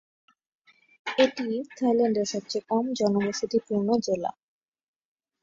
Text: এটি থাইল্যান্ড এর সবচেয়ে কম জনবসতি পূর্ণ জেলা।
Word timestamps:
এটি 1.07 1.47
থাইল্যান্ড 1.77 2.17
এর 2.17 2.27
সবচেয়ে 2.33 2.67
কম 2.69 2.85
জনবসতি 2.99 3.57
পূর্ণ 3.67 3.89
জেলা। 4.05 4.31